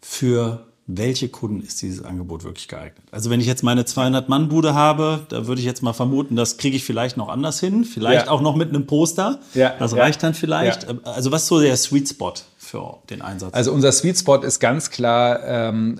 [0.00, 3.02] Für welche Kunden ist dieses Angebot wirklich geeignet?
[3.10, 6.76] Also wenn ich jetzt meine 200-Mann-Bude habe, da würde ich jetzt mal vermuten, das kriege
[6.76, 8.32] ich vielleicht noch anders hin, vielleicht ja.
[8.32, 9.40] auch noch mit einem Poster.
[9.54, 9.74] Ja.
[9.78, 9.98] Das ja.
[9.98, 10.86] reicht dann vielleicht.
[11.04, 13.52] Also was ist so der Sweet Spot für den Einsatz?
[13.54, 15.98] Also unser Sweet Spot ist ganz klar ähm,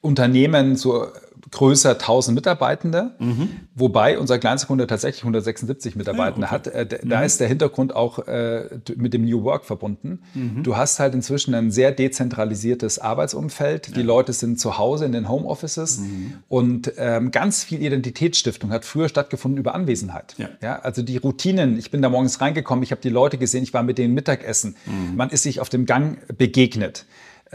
[0.00, 1.06] Unternehmen so
[1.50, 3.50] größer 1000 Mitarbeitende, mhm.
[3.74, 6.70] wobei unser kleinster Kunde tatsächlich 176 Mitarbeitende ja, okay.
[6.70, 6.92] hat.
[6.92, 7.24] Äh, da mhm.
[7.24, 10.20] ist der Hintergrund auch äh, mit dem New Work verbunden.
[10.34, 10.62] Mhm.
[10.62, 13.88] Du hast halt inzwischen ein sehr dezentralisiertes Arbeitsumfeld.
[13.88, 13.94] Ja.
[13.94, 16.34] Die Leute sind zu Hause in den Homeoffices mhm.
[16.48, 20.34] und ähm, ganz viel Identitätsstiftung hat früher stattgefunden über Anwesenheit.
[20.38, 20.48] Ja.
[20.62, 20.78] ja.
[20.80, 21.78] also die Routinen.
[21.78, 24.76] Ich bin da morgens reingekommen, ich habe die Leute gesehen, ich war mit denen Mittagessen.
[24.86, 25.16] Mhm.
[25.16, 27.06] Man ist sich auf dem Gang begegnet.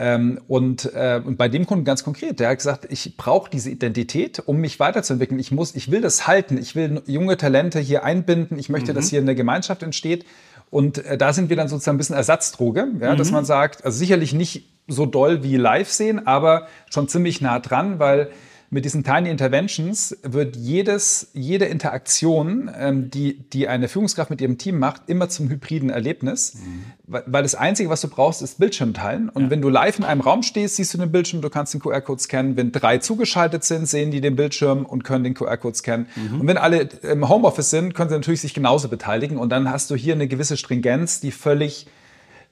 [0.02, 3.70] Ähm, und, äh, und bei dem Kunden ganz konkret, der hat gesagt, ich brauche diese
[3.70, 5.42] Identität, um mich weiterzuentwickeln.
[5.42, 6.58] Ich muss, ich will das halten.
[6.58, 8.58] Ich will junge Talente hier einbinden.
[8.58, 8.96] Ich möchte, mhm.
[8.96, 10.26] dass hier eine Gemeinschaft entsteht.
[10.70, 13.18] Und äh, da sind wir dann sozusagen ein bisschen Ersatzdroge, ja, mhm.
[13.18, 17.60] dass man sagt, also sicherlich nicht so doll wie live sehen, aber schon ziemlich nah
[17.60, 18.30] dran, weil
[18.72, 24.60] mit diesen Tiny Interventions wird jedes, jede Interaktion, ähm, die, die eine Führungskraft mit ihrem
[24.60, 26.54] Team macht, immer zum hybriden Erlebnis.
[26.56, 26.84] Mhm.
[27.08, 29.30] Weil, weil, das Einzige, was du brauchst, ist Bildschirm teilen.
[29.30, 29.50] Und ja.
[29.50, 32.22] wenn du live in einem Raum stehst, siehst du den Bildschirm, du kannst den QR-Code
[32.22, 32.58] scannen.
[32.58, 36.06] Wenn drei zugeschaltet sind, sehen die den Bildschirm und können den QR-Code scannen.
[36.16, 36.42] Mhm.
[36.42, 39.38] Und wenn alle im Homeoffice sind, können sie natürlich sich genauso beteiligen.
[39.38, 41.88] Und dann hast du hier eine gewisse Stringenz, die völlig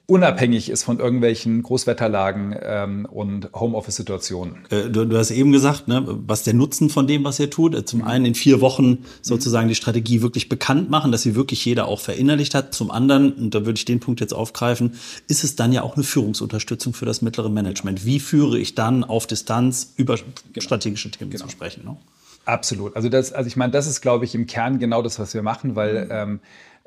[0.08, 4.64] unabhängig ist von irgendwelchen Großwetterlagen ähm, und Homeoffice-Situationen.
[4.70, 7.74] Äh, du, du, hast eben gesagt, ne, was der Nutzen von dem, was ihr tut.
[7.74, 11.62] Äh, zum einen in vier Wochen sozusagen die Strategie wirklich bekannt machen, dass sie wirklich
[11.62, 12.74] jeder auch verinnerlicht hat.
[12.74, 14.94] Zum anderen, und da würde ich den Punkt jetzt aufgreifen,
[15.28, 18.06] ist es dann ja auch eine Führungsunterstützung für das mittlere Management.
[18.06, 20.26] Wie führe ich dann auf Distanz über genau.
[20.58, 21.44] strategische Themen genau.
[21.44, 21.84] zu sprechen?
[21.84, 21.98] Ne?
[22.46, 22.96] Absolut.
[22.96, 25.42] Also das, also ich meine, das ist, glaube ich, im Kern genau das, was wir
[25.42, 26.10] machen, weil mhm.
[26.10, 26.40] ähm,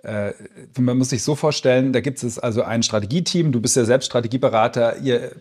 [0.03, 0.33] äh,
[0.79, 4.07] man muss sich so vorstellen, da gibt es also ein Strategieteam, du bist ja selbst
[4.07, 5.31] Strategieberater, ihr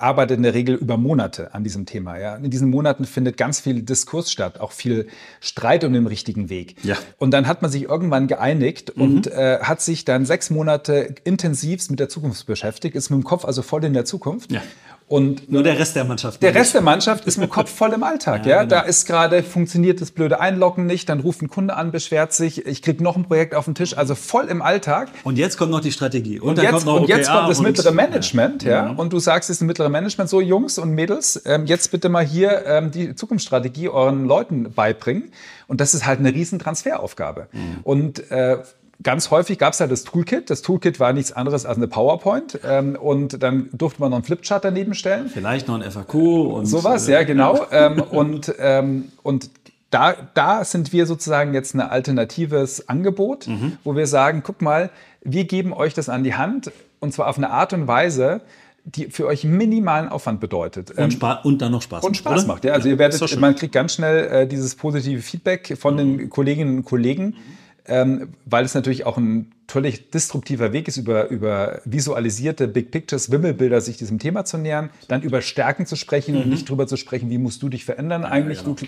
[0.00, 2.18] arbeitet in der Regel über Monate an diesem Thema.
[2.18, 2.36] Ja.
[2.36, 5.08] In diesen Monaten findet ganz viel Diskurs statt, auch viel
[5.40, 6.76] Streit um den richtigen Weg.
[6.82, 6.96] Ja.
[7.18, 9.02] Und dann hat man sich irgendwann geeinigt mhm.
[9.02, 13.24] und äh, hat sich dann sechs Monate intensivst mit der Zukunft beschäftigt, ist mit dem
[13.24, 14.50] Kopf also voll in der Zukunft.
[14.50, 14.62] Ja.
[15.10, 16.40] Und Nur der Rest der Mannschaft.
[16.40, 18.42] Der Rest der Mannschaft ist mit Kopf voll im Alltag.
[18.46, 18.62] ja, ja?
[18.62, 18.76] Genau.
[18.76, 22.64] Da ist gerade, funktioniert das blöde Einloggen nicht, dann ruft ein Kunde an, beschwert sich,
[22.64, 25.08] ich kriege noch ein Projekt auf den Tisch, also voll im Alltag.
[25.24, 26.38] Und jetzt kommt noch die Strategie.
[26.38, 28.86] Und, und jetzt, kommt, noch und jetzt kommt das mittlere Management, ja.
[28.86, 28.90] ja.
[28.92, 32.24] Und du sagst jetzt ein mittlere Management, so Jungs und Mädels, ähm, jetzt bitte mal
[32.24, 35.32] hier ähm, die Zukunftsstrategie euren Leuten beibringen.
[35.66, 37.48] Und das ist halt eine riesen Transferaufgabe.
[37.50, 37.78] Mhm.
[37.82, 38.58] Und äh,
[39.02, 40.50] Ganz häufig gab es ja das Toolkit.
[40.50, 42.60] Das Toolkit war nichts anderes als eine PowerPoint.
[42.64, 45.30] Ähm, und dann durfte man noch einen Flipchart daneben stellen.
[45.32, 47.66] Vielleicht noch ein FAQ und sowas, äh, ja, genau.
[47.70, 49.50] Ähm, und, ähm, und
[49.90, 53.78] da, da sind wir sozusagen jetzt ein alternatives Angebot, mhm.
[53.84, 54.90] wo wir sagen, guck mal,
[55.22, 58.42] wir geben euch das an die Hand und zwar auf eine Art und Weise,
[58.84, 60.90] die für euch minimalen Aufwand bedeutet.
[60.90, 62.04] Und, ähm, und dann noch Spaß macht.
[62.04, 62.74] Und Spaß macht, ja.
[62.74, 66.18] Also ja, ihr werdet, man kriegt ganz schnell äh, dieses positive Feedback von mhm.
[66.18, 67.26] den Kolleginnen und Kollegen.
[67.28, 67.59] Mhm
[67.90, 73.30] ähm, weil es natürlich auch ein völlig disruptiver Weg ist, über, über visualisierte Big Pictures,
[73.30, 76.42] Wimmelbilder sich diesem Thema zu nähern, dann über Stärken zu sprechen mhm.
[76.42, 78.76] und nicht darüber zu sprechen, wie musst du dich verändern eigentlich, ja, genau.
[78.76, 78.86] du,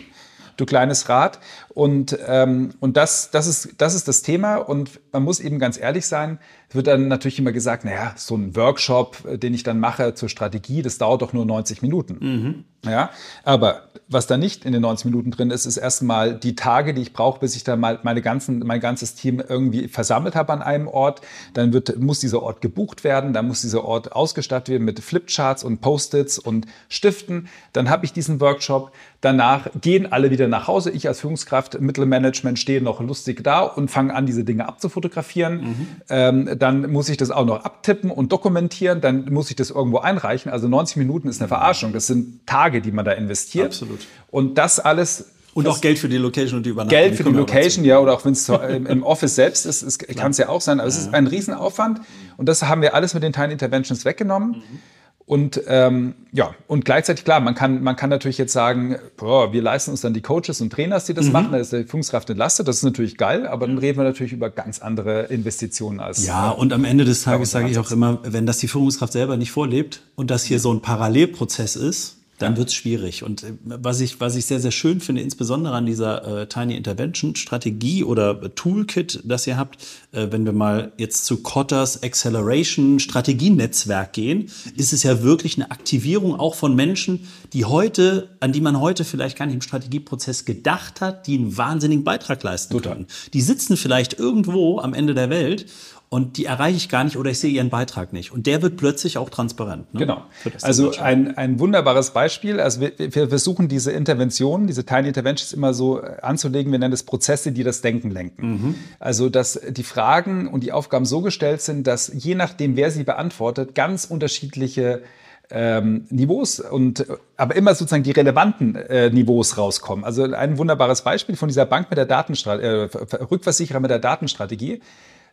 [0.57, 1.41] du kleines Rad.
[1.69, 4.57] Und, ähm, und das, das, ist, das ist das Thema.
[4.57, 6.39] Und man muss eben ganz ehrlich sein,
[6.73, 10.15] es wird dann natürlich immer gesagt, naja, so ein Workshop, äh, den ich dann mache
[10.15, 12.17] zur Strategie, das dauert doch nur 90 Minuten.
[12.19, 12.65] Mhm.
[12.85, 13.11] Ja,
[13.45, 17.03] aber was da nicht in den 90 Minuten drin ist, ist erstmal die Tage, die
[17.03, 20.63] ich brauche, bis ich dann mal meine ganzen, mein ganzes Team irgendwie versammelt habe an
[20.63, 21.21] einem Ort.
[21.55, 25.63] Dann wird, muss dieser Ort gebucht werden, dann muss dieser Ort ausgestattet werden mit Flipcharts
[25.63, 27.49] und Post-its und Stiften.
[27.73, 28.91] Dann habe ich diesen Workshop.
[29.21, 30.91] Danach gehen alle wieder nach Hause.
[30.91, 35.61] Ich als Führungskraft, Mittelmanagement stehe noch lustig da und fange an, diese Dinge abzufotografieren.
[35.61, 35.87] Mhm.
[36.11, 39.01] Ähm, dann muss ich das auch noch abtippen und dokumentieren.
[39.01, 40.53] Dann muss ich das irgendwo einreichen.
[40.53, 41.93] Also 90 Minuten ist eine Verarschung.
[41.93, 43.67] Das sind Tage, die man da investiert.
[43.67, 44.01] Absolut.
[44.31, 46.99] Und das alles Und auch Geld für die Location und die Übernachtung.
[46.99, 48.49] Geld für die Location, ja, oder auch wenn es
[48.89, 50.79] im Office selbst ist, kann es ja auch sein.
[50.79, 50.95] Aber ja.
[50.95, 52.01] es ist ein Riesenaufwand.
[52.37, 54.51] Und das haben wir alles mit den Tiny Interventions weggenommen.
[54.51, 54.79] Mhm.
[55.25, 59.63] Und ähm, ja, und gleichzeitig klar, man kann, man kann natürlich jetzt sagen, boah, wir
[59.63, 61.33] leisten uns dann die Coaches und Trainers, die das mhm.
[61.33, 64.33] machen, da ist die Führungskraft entlastet, das ist natürlich geil, aber dann reden wir natürlich
[64.33, 66.27] über ganz andere Investitionen als.
[66.27, 69.37] Ja, und am Ende des Tages sage ich auch immer, wenn das die Führungskraft selber
[69.37, 73.23] nicht vorlebt und das hier so ein Parallelprozess ist, dann wird es schwierig.
[73.23, 76.77] Und äh, was ich, was ich sehr, sehr schön finde, insbesondere an dieser äh, Tiny
[76.77, 82.03] Intervention Strategie oder äh, Toolkit, das ihr habt, äh, wenn wir mal jetzt zu Kotters
[82.03, 88.53] Acceleration Strategienetzwerk gehen, ist es ja wirklich eine Aktivierung auch von Menschen, die heute, an
[88.53, 92.75] die man heute vielleicht gar nicht im Strategieprozess gedacht hat, die einen wahnsinnigen Beitrag leisten
[92.75, 92.95] Total.
[92.95, 93.07] können.
[93.33, 95.67] Die sitzen vielleicht irgendwo am Ende der Welt
[96.13, 98.33] und die erreiche ich gar nicht oder ich sehe ihren Beitrag nicht.
[98.33, 99.95] Und der wird plötzlich auch transparent.
[99.95, 100.01] Ne?
[100.01, 100.25] Genau.
[100.61, 102.61] Also ein, ein wunderbares Beispiel.
[102.61, 106.71] Also wir, wir versuchen diese Interventionen, diese Tiny Interventions immer so anzulegen.
[106.71, 108.47] Wir nennen es Prozesse, die das Denken lenken.
[108.47, 108.75] Mhm.
[109.01, 113.05] Also dass die Fragen und die Aufgaben so gestellt sind, dass je nachdem, wer sie
[113.05, 115.01] beantwortet, ganz unterschiedliche
[115.49, 117.07] ähm, Niveaus und
[117.39, 120.05] aber immer sozusagen die relevanten äh, Niveaus rauskommen.
[120.05, 124.83] Also ein wunderbares Beispiel von dieser Bank mit der Datenstrategie, äh, Rückversicherer mit der Datenstrategie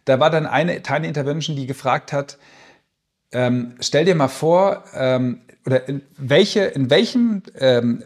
[0.05, 2.37] da war dann eine Tiny Intervention, die gefragt hat,
[3.31, 8.03] ähm, stell dir mal vor, ähm, oder in, welche, in welchem, ähm,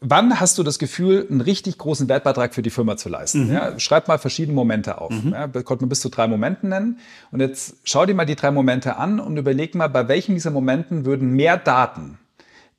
[0.00, 3.48] wann hast du das Gefühl, einen richtig großen Wertbeitrag für die Firma zu leisten?
[3.48, 3.54] Mhm.
[3.54, 5.10] Ja, schreib mal verschiedene Momente auf.
[5.10, 5.32] Mhm.
[5.32, 6.98] Ja, konnte man bis zu drei Momenten nennen.
[7.30, 10.50] Und jetzt schau dir mal die drei Momente an und überleg mal, bei welchen dieser
[10.50, 12.18] Momenten würden mehr Daten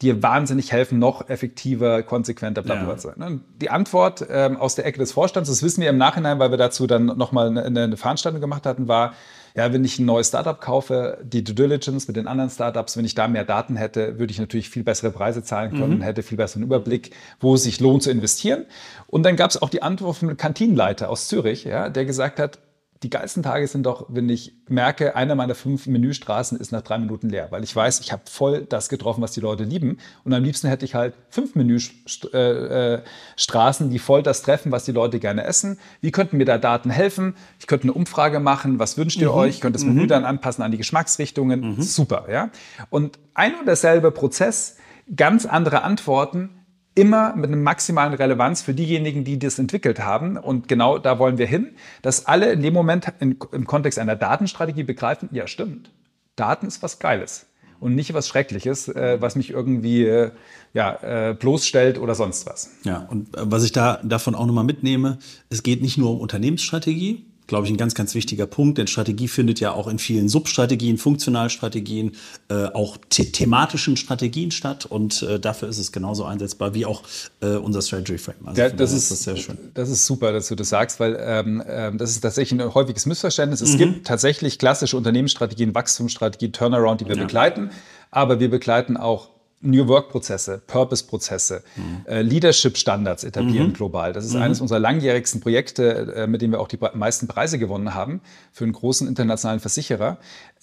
[0.03, 3.29] dir wahnsinnig helfen, noch effektiver, konsequenter, bla bla bla.
[3.29, 3.37] Ja.
[3.61, 6.57] Die Antwort ähm, aus der Ecke des Vorstands, das wissen wir im Nachhinein, weil wir
[6.57, 9.13] dazu dann nochmal eine, eine Veranstaltung gemacht hatten, war,
[9.55, 13.05] ja, wenn ich ein neues Startup kaufe, die Due Diligence mit den anderen Startups, wenn
[13.05, 16.01] ich da mehr Daten hätte, würde ich natürlich viel bessere Preise zahlen können, mhm.
[16.01, 18.65] hätte viel besseren Überblick, wo es sich lohnt zu investieren.
[19.07, 22.59] Und dann gab es auch die Antwort vom Kantinenleiter aus Zürich, ja, der gesagt hat,
[23.03, 26.97] die geilsten Tage sind doch, wenn ich merke, einer meiner fünf Menüstraßen ist nach drei
[26.97, 29.97] Minuten leer, weil ich weiß, ich habe voll das getroffen, was die Leute lieben.
[30.23, 34.85] Und am liebsten hätte ich halt fünf Menüstraßen, äh, äh, die voll das treffen, was
[34.85, 35.77] die Leute gerne essen.
[36.01, 37.35] Wie könnten mir da Daten helfen?
[37.59, 38.79] Ich könnte eine Umfrage machen.
[38.79, 39.37] Was wünscht ihr mhm.
[39.37, 39.55] euch?
[39.55, 40.07] Ich könnte das Menü mhm.
[40.07, 41.75] dann anpassen an die Geschmacksrichtungen.
[41.75, 41.81] Mhm.
[41.81, 42.49] Super, ja.
[42.89, 44.77] Und ein und derselbe Prozess,
[45.13, 46.62] ganz andere Antworten
[46.95, 50.37] immer mit einer maximalen Relevanz für diejenigen, die das entwickelt haben.
[50.37, 54.15] Und genau da wollen wir hin, dass alle in dem Moment in, im Kontext einer
[54.15, 55.91] Datenstrategie begreifen, ja stimmt,
[56.35, 57.47] Daten ist was Geiles
[57.79, 60.31] und nicht was Schreckliches, äh, was mich irgendwie äh,
[60.73, 62.71] ja, äh, bloßstellt oder sonst was.
[62.83, 66.21] Ja, und äh, was ich da davon auch nochmal mitnehme, es geht nicht nur um
[66.21, 70.29] Unternehmensstrategie, glaube ich, ein ganz, ganz wichtiger Punkt, denn Strategie findet ja auch in vielen
[70.29, 72.13] Substrategien, Funktionalstrategien,
[72.49, 77.03] äh, auch the thematischen Strategien statt und äh, dafür ist es genauso einsetzbar wie auch
[77.41, 78.35] äh, unser Strategy Frame.
[78.45, 79.57] Also ja, das, ist, das sehr schön.
[79.73, 83.05] Das ist super, dass du das sagst, weil ähm, ähm, das ist tatsächlich ein häufiges
[83.05, 83.61] Missverständnis.
[83.61, 83.77] Es mhm.
[83.77, 87.23] gibt tatsächlich klassische Unternehmensstrategien, Wachstumsstrategien, Turnaround, die wir ja.
[87.23, 87.71] begleiten,
[88.11, 89.32] aber wir begleiten auch
[89.63, 92.05] New Work-Prozesse, Purpose-Prozesse, mhm.
[92.05, 93.73] äh, Leadership-Standards etablieren mhm.
[93.73, 94.13] global.
[94.13, 94.41] Das ist mhm.
[94.41, 98.21] eines unserer langjährigsten Projekte, äh, mit dem wir auch die meisten Preise gewonnen haben
[98.51, 100.17] für einen großen internationalen Versicherer.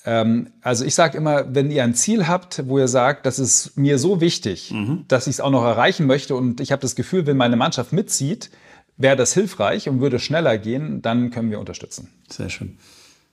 [0.04, 3.76] Ähm, also ich sage immer, wenn ihr ein Ziel habt, wo ihr sagt, das ist
[3.76, 5.04] mir so wichtig, mhm.
[5.08, 7.92] dass ich es auch noch erreichen möchte und ich habe das Gefühl, wenn meine Mannschaft
[7.92, 8.50] mitzieht,
[8.96, 12.10] wäre das hilfreich und würde schneller gehen, dann können wir unterstützen.
[12.28, 12.76] Sehr schön.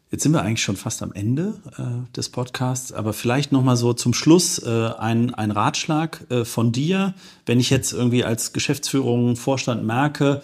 [0.09, 3.75] Jetzt sind wir eigentlich schon fast am Ende äh, des Podcasts, aber vielleicht noch mal
[3.75, 7.13] so zum Schluss äh, ein, ein Ratschlag äh, von dir,
[7.45, 10.43] wenn ich jetzt irgendwie als Geschäftsführung, Vorstand merke,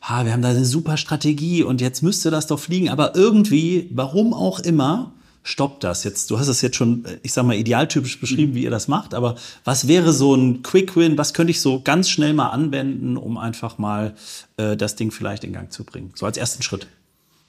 [0.00, 3.90] ha, wir haben da eine super Strategie und jetzt müsste das doch fliegen, aber irgendwie,
[3.92, 6.04] warum auch immer, stoppt das.
[6.04, 8.86] Jetzt, du hast es jetzt schon, äh, ich sag mal, idealtypisch beschrieben, wie ihr das
[8.86, 11.18] macht, aber was wäre so ein Quick Win?
[11.18, 14.14] Was könnte ich so ganz schnell mal anwenden, um einfach mal
[14.56, 16.12] äh, das Ding vielleicht in Gang zu bringen?
[16.14, 16.86] So als ersten Schritt.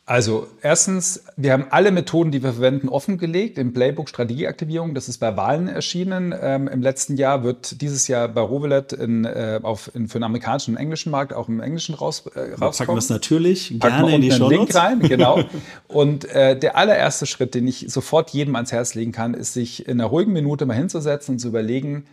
[0.07, 4.95] Also erstens, wir haben alle Methoden, die wir verwenden, offengelegt im Playbook Strategieaktivierung.
[4.95, 6.33] Das ist bei Wahlen erschienen.
[6.41, 10.23] Ähm, Im letzten Jahr wird dieses Jahr bei Rovelet in, äh, auf, in, für den
[10.23, 12.59] amerikanischen und englischen Markt auch im Englischen raus, äh, rauskommen.
[12.59, 15.43] Wir packen das natürlich packen gerne in die Show Link rein, genau.
[15.87, 19.87] und äh, der allererste Schritt, den ich sofort jedem ans Herz legen kann, ist, sich
[19.87, 22.05] in einer ruhigen Minute mal hinzusetzen und zu überlegen,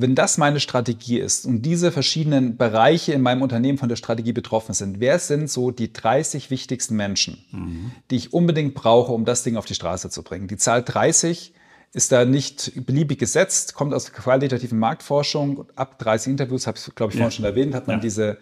[0.00, 4.32] wenn das meine Strategie ist und diese verschiedenen Bereiche in meinem Unternehmen von der Strategie
[4.32, 7.90] betroffen sind, wer sind so die 30 wichtigsten Menschen, mhm.
[8.10, 10.46] die ich unbedingt brauche, um das Ding auf die Straße zu bringen?
[10.46, 11.52] Die Zahl 30
[11.92, 15.66] ist da nicht beliebig gesetzt, kommt aus der qualitativen Marktforschung.
[15.74, 17.30] Ab 30 Interviews, habe ich glaube ich vorhin ja.
[17.30, 18.00] schon erwähnt, hat man ja.
[18.00, 18.38] diese,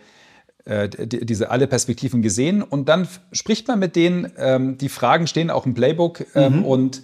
[0.65, 2.63] äh, die, diese alle Perspektiven gesehen.
[2.63, 6.65] Und dann spricht man mit denen, ähm, die Fragen stehen auch im Playbook ähm, mhm.
[6.65, 7.03] und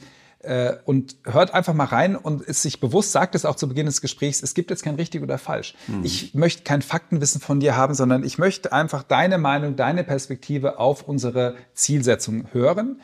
[0.85, 4.01] und hört einfach mal rein und ist sich bewusst, sagt es auch zu Beginn des
[4.01, 5.75] Gesprächs, es gibt jetzt kein richtig oder falsch.
[5.87, 6.05] Mhm.
[6.05, 10.79] Ich möchte kein Faktenwissen von dir haben, sondern ich möchte einfach deine Meinung, deine Perspektive
[10.79, 13.01] auf unsere Zielsetzung hören.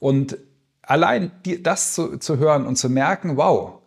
[0.00, 0.38] Und
[0.82, 3.79] allein die, das zu, zu hören und zu merken, wow,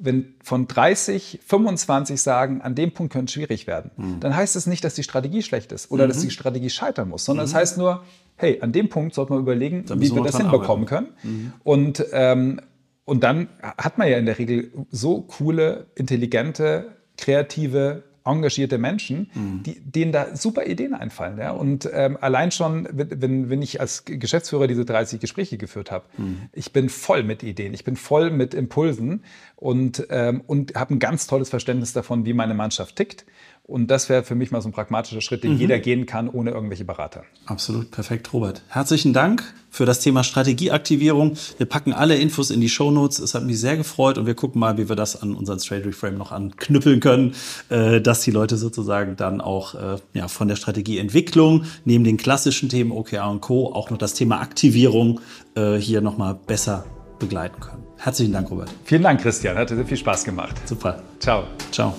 [0.00, 4.20] wenn von 30, 25 sagen, an dem Punkt könnte es schwierig werden, mhm.
[4.20, 6.08] dann heißt es nicht, dass die Strategie schlecht ist oder mhm.
[6.08, 7.54] dass die Strategie scheitern muss, sondern es mhm.
[7.54, 8.04] das heißt nur,
[8.36, 11.14] hey, an dem Punkt sollte man überlegen, wie wir das hinbekommen arbeiten.
[11.22, 11.34] können.
[11.34, 11.52] Mhm.
[11.62, 12.60] Und, ähm,
[13.04, 19.62] und dann hat man ja in der Regel so coole, intelligente, kreative engagierte Menschen, mhm.
[19.62, 21.38] die, denen da super Ideen einfallen.
[21.38, 21.52] Ja?
[21.52, 26.48] Und ähm, allein schon, wenn, wenn ich als Geschäftsführer diese 30 Gespräche geführt habe, mhm.
[26.52, 29.24] ich bin voll mit Ideen, ich bin voll mit Impulsen
[29.56, 33.24] und, ähm, und habe ein ganz tolles Verständnis davon, wie meine Mannschaft tickt.
[33.70, 35.60] Und das wäre für mich mal so ein pragmatischer Schritt, den mhm.
[35.60, 37.22] jeder gehen kann, ohne irgendwelche Berater.
[37.46, 38.62] Absolut, perfekt, Robert.
[38.68, 41.36] Herzlichen Dank für das Thema Strategieaktivierung.
[41.56, 43.20] Wir packen alle Infos in die Show Notes.
[43.20, 45.86] Es hat mich sehr gefreut und wir gucken mal, wie wir das an unseren Straight
[45.86, 47.34] Reframe noch anknüppeln können,
[47.68, 52.68] äh, dass die Leute sozusagen dann auch äh, ja, von der Strategieentwicklung neben den klassischen
[52.68, 53.72] Themen OKR und Co.
[53.72, 55.20] auch noch das Thema Aktivierung
[55.54, 56.84] äh, hier nochmal besser
[57.20, 57.84] begleiten können.
[57.98, 58.70] Herzlichen Dank, Robert.
[58.84, 59.56] Vielen Dank, Christian.
[59.56, 60.56] Hat sehr viel Spaß gemacht.
[60.66, 61.02] Super.
[61.20, 61.44] Ciao.
[61.70, 61.94] Ciao.